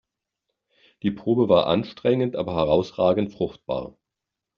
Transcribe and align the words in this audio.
Die 1.03 1.11
Probe 1.11 1.47
war 1.47 1.67
anstrengend 1.67 2.35
aber 2.35 2.55
herausragend 2.55 3.31
fruchtbar. 3.33 3.99